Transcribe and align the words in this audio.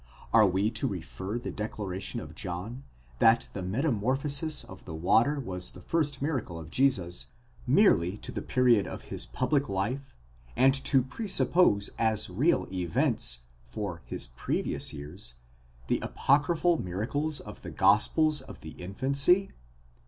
Are 0.33 0.47
we 0.47 0.71
to 0.71 0.87
refer 0.87 1.37
the 1.37 1.51
declaration 1.51 2.19
of 2.19 2.33
John, 2.33 2.81
that 3.19 3.47
the 3.53 3.61
metamorphosis 3.61 4.63
of 4.63 4.83
the 4.85 4.95
water 4.95 5.39
was 5.39 5.69
the 5.69 5.81
first 5.83 6.23
miracle: 6.23 6.57
of 6.57 6.71
Jesus, 6.71 7.27
merely 7.67 8.17
to 8.17 8.31
the 8.31 8.41
period 8.41 8.87
of 8.87 9.03
his 9.03 9.27
public 9.27 9.69
life, 9.69 10.15
and 10.55 10.73
to 10.85 11.03
presuppose 11.03 11.91
as 11.99 12.31
real 12.31 12.67
events, 12.73 13.43
for 13.63 14.01
his 14.05 14.25
previous 14.25 14.91
years, 14.91 15.35
the 15.85 15.99
apocryphal 15.99 16.79
miracles 16.79 17.39
of 17.39 17.61
the 17.61 17.69
Gospels 17.69 18.41
of 18.41 18.61
the 18.61 18.71
Infancy? 18.81 19.51